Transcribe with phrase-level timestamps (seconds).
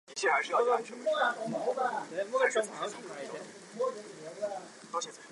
[0.15, 0.85] 解放军本身也很希望能大量
[2.51, 2.97] 生产这种
[3.77, 4.01] 步兵
[4.91, 4.97] 炮。